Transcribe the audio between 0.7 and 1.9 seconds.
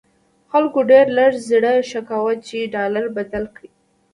ډېر لږ زړه